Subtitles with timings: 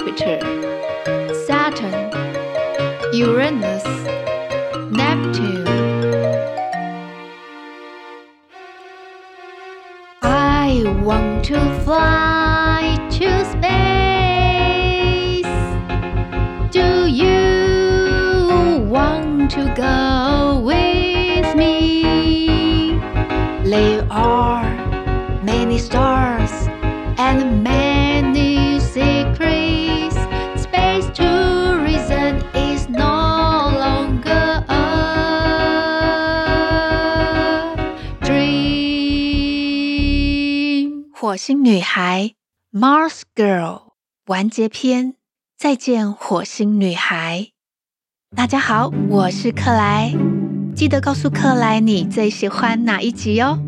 [0.00, 0.40] Jupiter,
[1.46, 2.10] Saturn,
[3.12, 3.84] Uranus,
[4.90, 5.66] Neptune.
[10.22, 13.84] I want to fly to space.
[16.72, 22.94] Do you want to go with me?
[23.64, 24.64] There are
[25.42, 26.19] many stars
[41.42, 42.34] 星女孩
[42.70, 43.92] Mars Girl
[44.26, 45.14] 完结篇，
[45.56, 47.48] 再见火星女孩。
[48.36, 50.12] 大家好，我是克莱，
[50.76, 53.58] 记得告诉克莱你最喜欢哪一集哦。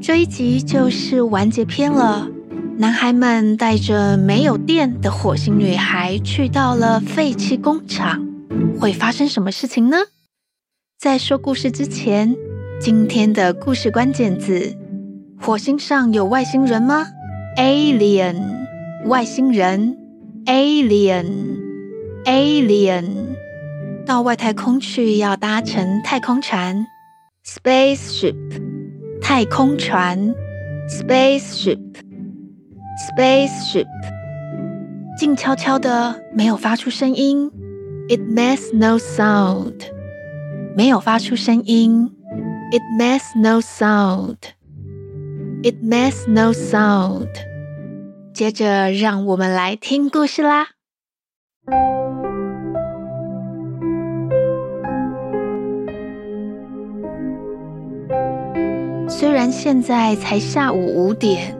[0.00, 2.28] 这一集就是完结篇了。
[2.76, 8.24] 男孩们带着没有电的火星女孩去到了废弃工厂，
[8.78, 9.96] 会发生什么事情呢？
[10.96, 12.36] 在说故事之前，
[12.80, 14.78] 今天的故事关键字。
[15.40, 17.06] 火星上有外星人吗
[17.56, 18.66] ？Alien，
[19.06, 19.96] 外星人。
[20.46, 23.04] Alien，Alien，
[24.06, 26.86] 到外太空去要搭乘太空船。
[27.44, 28.34] Spaceship，
[29.20, 30.34] 太空船。
[30.88, 33.86] Spaceship，Spaceship，
[35.18, 37.50] 静悄悄的，没有发出声音。
[38.08, 39.74] It makes no sound，
[40.74, 42.10] 没有发出声音。
[42.72, 44.38] It makes no sound。
[45.60, 47.28] It makes no sound。
[48.32, 50.68] 接着，让我们来听故事啦。
[59.08, 61.56] 虽然现在才下午五点，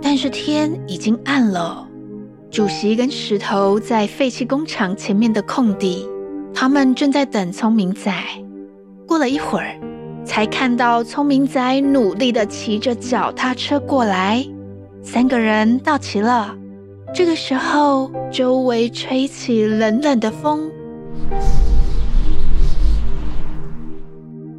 [0.00, 1.88] 但是天已经暗了。
[2.48, 6.06] 主席跟石头在废弃工厂前面的空地，
[6.54, 8.12] 他们正在等聪明仔。
[9.04, 9.91] 过了一会儿。
[10.24, 14.46] 才看到聪明仔努力地骑着脚踏车过来，
[15.02, 16.56] 三个人到齐了。
[17.14, 20.70] 这个时候，周围吹起冷冷的风，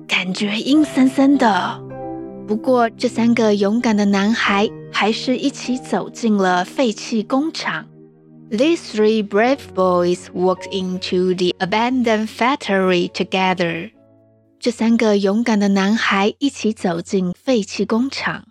[0.07, 1.81] 感觉阴森森的。
[2.45, 7.85] 不过，这三个勇敢的男孩还是一起走进了废弃工厂。
[8.51, 13.89] These three brave boys walked into the abandoned factory together.
[14.62, 18.46] 这三个勇敢的男孩一起走进废弃工厂。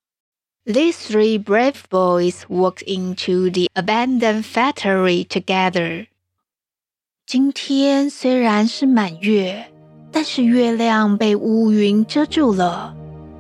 [0.66, 6.08] These three brave boys walked into the abandoned factory together.
[7.26, 9.66] 今天虽然是满月，
[10.12, 12.96] 但是月亮被乌云遮住了。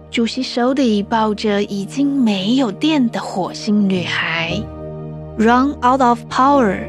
[0.09, 4.61] 主席手里抱着已经没有电的火星女孩。
[5.37, 6.87] Run out of power，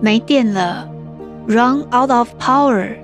[0.00, 0.88] 没电了。
[1.46, 2.96] Run out of power。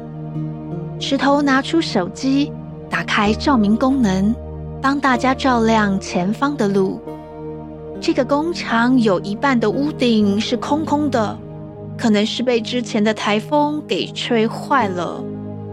[1.00, 2.52] 石头拿出手机，
[2.90, 4.34] 打开照明功能，
[4.81, 7.00] 帮大家照亮前方的路。
[8.02, 11.38] 这个工厂有一半的屋顶是空空的，
[11.97, 15.24] 可能是被之前的台风给吹坏了。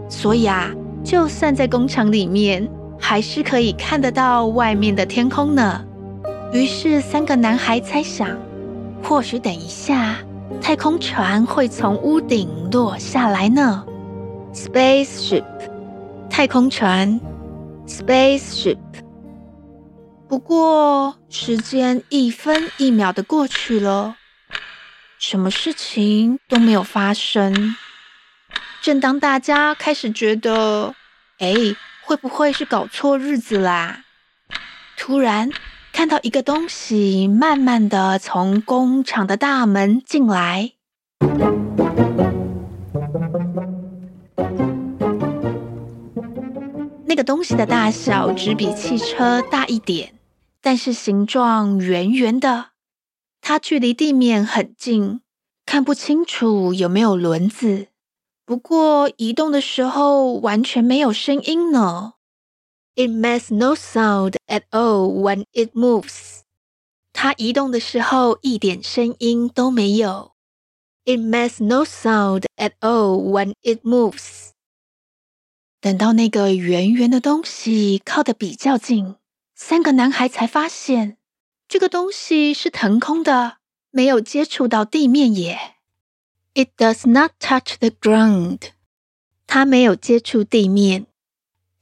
[0.09, 0.71] 所以啊，
[1.03, 2.69] 就算在工厂里面，
[2.99, 5.83] 还是可以看得到外面的天空呢。
[6.53, 8.29] 于是，三个男孩猜想，
[9.03, 10.17] 或许等一下，
[10.61, 13.85] 太空船会从屋顶落下来呢。
[14.55, 15.45] Spaceship，
[16.31, 17.21] 太空船。
[17.89, 18.79] Spaceship。
[20.29, 24.15] 不过，时间一分一秒的过去了，
[25.19, 27.75] 什么事情都没有发生。
[28.81, 30.95] 正当大家开始觉得，
[31.41, 31.53] 哎，
[32.05, 34.05] 会不会是搞错日子啦？
[34.97, 35.51] 突然
[35.93, 40.75] 看到一个东西慢慢的从工厂的大门进来。
[47.15, 50.19] 那个东西的大小只比汽车大一点，
[50.61, 52.71] 但是形状圆圆的。
[53.41, 55.21] 它距离地面很近，
[55.65, 57.87] 看不清楚有没有轮子。
[58.45, 62.15] 不过移动的时候完全没有声音呢。
[62.97, 66.41] It makes no sound at all when it moves。
[67.13, 70.33] 它移动的时候一点声音都没有。
[71.05, 74.54] It makes no sound at all when it moves。
[75.85, 79.17] 等到那个圆圆的东西靠得比较近，
[79.55, 81.19] 三个男孩才发现，
[81.69, 83.59] 这个东西是腾空的，
[83.91, 85.59] 没有接触到地面耶。
[86.55, 88.61] It does not touch the ground。
[89.47, 91.05] 它没有接触地面。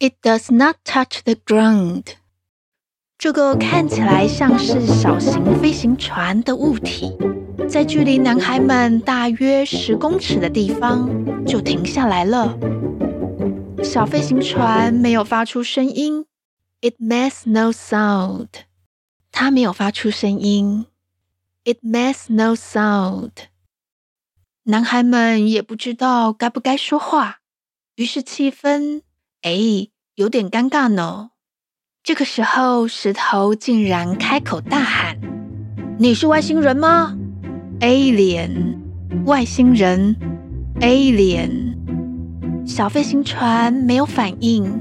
[0.00, 2.06] It does not touch the ground。
[3.16, 7.16] 这个看起来像是小型飞行船的物体，
[7.68, 11.08] 在距离男孩们大约十公尺的地方
[11.46, 12.58] 就停下来了。
[13.82, 16.24] 小飞行船没有发出声音
[16.80, 18.48] ，It makes no sound。
[19.32, 20.86] 它没有发出声音
[21.64, 23.32] ，It makes no sound。
[24.64, 27.40] 男孩们也不知道该不该说话，
[27.96, 29.02] 于是气氛，
[29.42, 31.32] 哎，有点尴尬呢。
[32.04, 35.18] 这个时候，石头竟然开口大喊
[35.98, 37.16] ：“你是外星人吗
[37.80, 38.78] ？”“Alien，
[39.26, 40.16] 外星人。
[40.80, 41.71] ”“Alien。”
[42.72, 44.80] 小飞行船没有反应。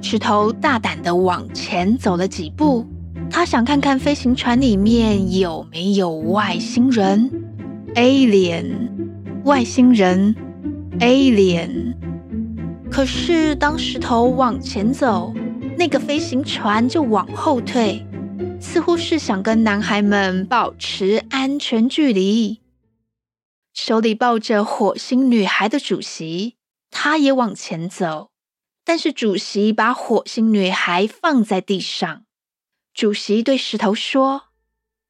[0.00, 2.86] 石头大胆地往前走了几步，
[3.30, 7.30] 他想看看飞行船里面有没有外星人。
[7.94, 8.88] “Alien，
[9.44, 10.34] 外星人。
[10.98, 11.94] ”“Alien。”
[12.90, 15.34] 可是当石头往前走，
[15.76, 18.06] 那个飞行船就往后退，
[18.58, 22.60] 似乎是想跟男孩们保持安全距离。
[23.74, 26.54] 手里抱着火星女孩的主席，
[26.90, 28.30] 他也往前走，
[28.84, 32.24] 但是主席把火星女孩放在地上。
[32.94, 34.44] 主席对石头说：“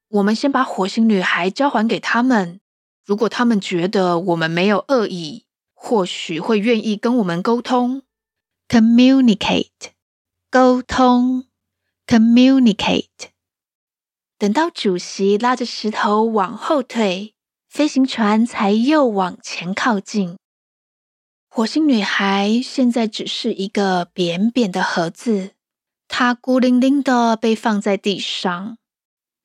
[0.08, 2.60] 我们先把火星女孩交还给他们，
[3.04, 8.02] 如果他们觉得我们没有恶意，或许会愿意跟我们沟通
[8.68, 9.70] ，communicate。”
[10.50, 11.46] 沟通
[12.06, 13.30] ，communicate。
[14.38, 17.34] 等到主席拉着石头往后退，
[17.68, 20.38] 飞行船才又往前靠近。
[21.56, 25.52] 火星女孩现在只是一个扁扁的盒子，
[26.06, 28.76] 她孤零零的被放在地上。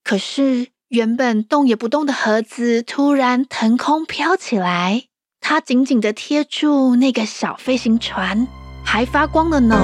[0.03, 5.03] 可是原本动也不动的盒子突然腾空飘起来，
[5.39, 8.45] 它紧紧的贴住那个小飞行船，
[8.83, 9.77] 还发光了呢。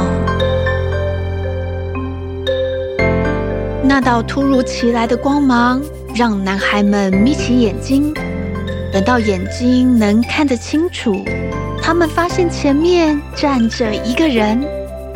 [3.86, 5.82] 那道突如其来的光芒
[6.14, 8.14] 让男孩们眯起眼睛，
[8.92, 11.24] 等到眼睛能看得清楚，
[11.88, 14.60] 他们发现前面站着一个人。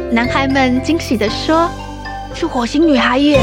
[0.09, 1.69] 男孩们惊喜地说
[2.33, 3.41] ：“是火星女孩耶！”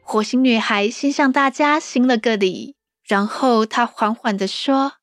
[0.00, 4.94] 火星女孩先向大家行了个礼，然后她缓缓地说：“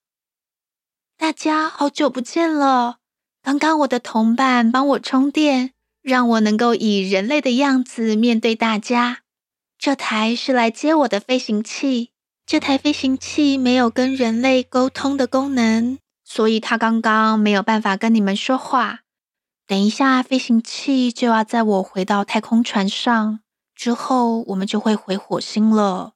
[1.15, 2.95] 大家好久不见了，
[3.43, 9.19] 刚刚我的同伴帮我充电。”让我能够以人类的样子面对大家。
[9.77, 12.09] 这台是来接我的飞行器。
[12.45, 18.99] 这台飞行器没有跟人类沟通的功能，所以它刚刚没有办法跟你们说话。
[19.65, 23.39] 等一下，飞行器就要载我回到太空船上，
[23.73, 26.13] 之后我们就会回火星了。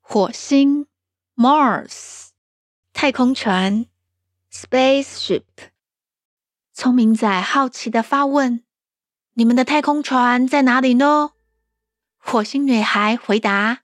[0.00, 0.86] 火星
[1.34, 2.28] ，Mars，
[2.92, 3.86] 太空船
[4.52, 5.42] ，Spaceship。
[6.72, 8.62] 聪明仔好奇的发问。
[9.34, 11.32] 你们的太空船在哪里呢？
[12.18, 13.80] 火星女孩回答：“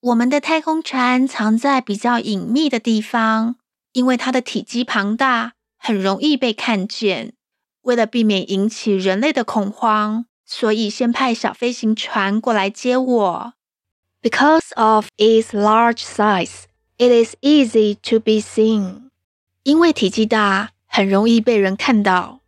[0.00, 3.56] 我们的太空船藏在比较隐秘的地方，
[3.92, 7.34] 因为它的体积庞大，很容易被看见。
[7.82, 13.52] 为了避免引起人类的恐慌，所以先派小飞行船过来接我。
[14.22, 16.64] Because of its large size,
[16.96, 19.10] it is easy to be seen。
[19.64, 22.40] 因为体积大，很容易被人看到。”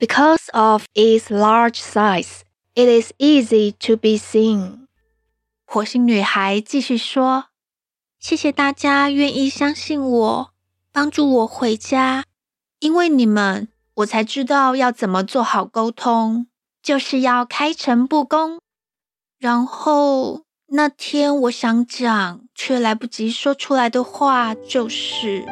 [0.00, 2.40] Because of its large size,
[2.74, 4.85] it is easy to be seen.
[5.68, 7.46] 火星女孩继续说
[8.20, 10.50] ：“谢谢大家愿意相信我，
[10.92, 12.24] 帮助我回家。
[12.78, 16.46] 因为你们，我才知道要怎么做好沟通，
[16.80, 18.60] 就是要开诚布公。
[19.40, 25.44] 然后那天我想讲却来不及说出来的话，就是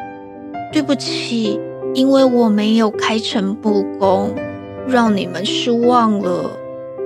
[0.71, 1.59] 对不起。”
[1.93, 4.35] 因为我没有开诚布公，
[4.85, 6.51] 让你们失望了，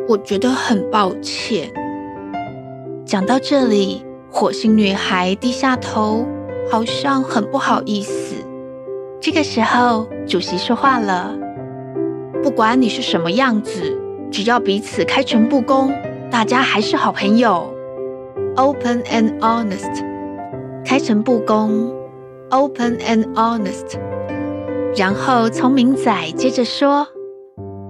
[0.08, 1.72] 我觉得很抱歉。
[3.10, 6.28] 讲到这里，火星女孩低下头，
[6.70, 8.36] 好像很不好意思。
[9.20, 11.36] 这个时候，主席说话了
[12.44, 13.98] ：“不管你是什么样子，
[14.30, 15.92] 只要彼此开诚布公，
[16.30, 17.74] 大家还是好朋友。
[18.58, 20.06] Open and honest，
[20.86, 21.92] 开诚布公
[22.51, 23.98] ，Open and honest。”
[24.96, 27.08] 然后聪明仔接着说：“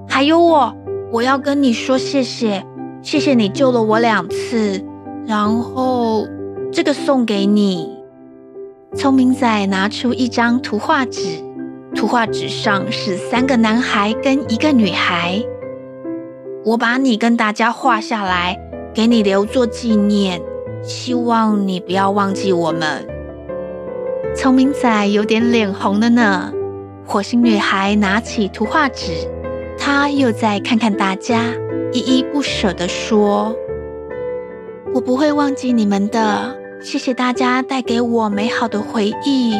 [0.08, 0.74] 还有我，
[1.12, 2.64] 我要跟你说谢谢。
[3.02, 4.82] 谢谢你救了我两次，
[5.30, 6.28] 然后
[6.74, 7.88] 这个送给你。”
[8.98, 11.22] 聪明仔拿出一张图画纸，
[11.94, 15.40] 图画纸上是三个男孩跟一个女孩。
[16.66, 18.58] 我把你跟大家画下来，
[18.92, 20.42] 给你留作纪念，
[20.82, 23.08] 希望你不要忘记我们。
[24.36, 26.52] 聪明仔有点脸红了呢。
[27.06, 29.12] 火星女孩拿起图画纸，
[29.78, 31.44] 她又再看看大家，
[31.94, 33.56] 依依不舍地说
[34.94, 39.54] ：“我不会忘记你们的，谢谢大家带给我美好的回忆。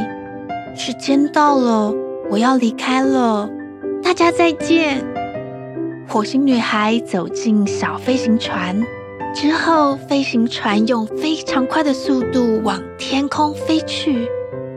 [0.76, 1.94] 时间到了，
[2.32, 3.50] 我要离开了，
[4.02, 5.06] 大家再见。”
[6.10, 8.84] 火星女孩走进小飞行船
[9.36, 14.28] 之后，飞行船用非常快的速度往天空飞去。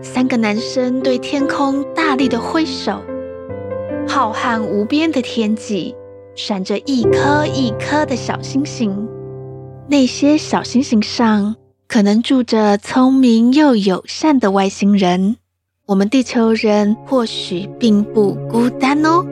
[0.02, 3.00] 三个男生对天空大力的挥手，
[4.06, 5.96] 浩瀚无边的天际
[6.34, 9.08] 闪着一颗一颗的小星星。
[9.88, 15.36] 那些小星星上可能住着聪明又友善的外星人。
[15.86, 19.26] 我们地球人或许并不孤单哦。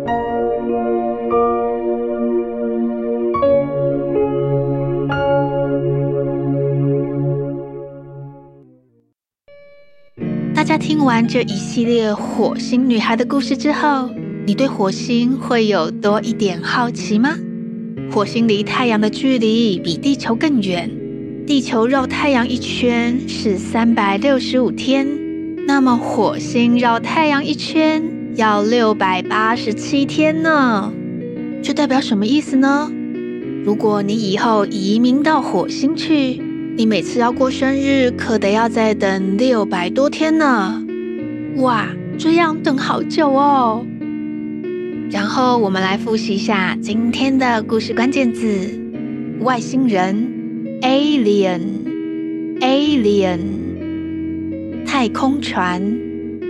[10.54, 14.10] 大家听完这一系列火星女孩的故事之后，
[14.46, 17.34] 你对火星会有多一点好奇吗？
[18.12, 20.90] 火星离太阳的距离比地球更远，
[21.46, 25.06] 地球绕太阳一圈是三百六十五天，
[25.64, 28.02] 那么火星绕太阳一圈
[28.34, 30.92] 要六百八十七天呢？
[31.62, 32.90] 这代表什么意思呢？
[33.64, 36.42] 如果你以后移民到火星去，
[36.76, 40.82] 你每次要过生日，可得要再等六百多天呢！
[41.58, 41.86] 哇，
[42.18, 43.86] 这样等好久哦。
[45.12, 48.80] 然后我们来复习一下今天的故事关键字：
[49.40, 50.14] 外星人
[50.82, 53.40] （alien），alien；
[54.86, 55.82] 太空船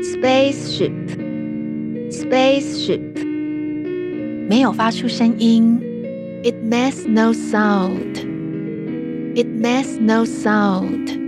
[0.03, 3.01] （spaceship），spaceship；
[4.49, 5.81] 没有发出声音
[6.45, 8.29] （it makes no sound）。
[9.35, 11.19] It makes no sound。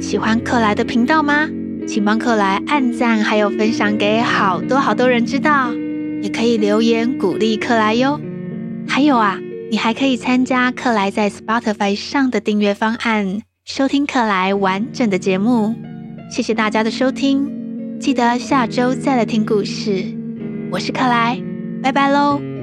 [0.00, 1.48] 喜欢克莱的频道吗？
[1.86, 5.70] 请帮克莱按赞，还有分享给好多好多人知道。
[6.26, 8.20] 也可以留言鼓励克莱哟。
[8.88, 9.38] 还有啊，
[9.70, 15.72] 你还可以参加克莱在 Spotify 上的订阅方案，收听克莱完整的节目。
[16.28, 17.48] 谢谢大家的收听，
[18.00, 20.04] 记得下周再来听故事。
[20.72, 21.40] 我是克莱，
[21.80, 22.55] 拜拜喽。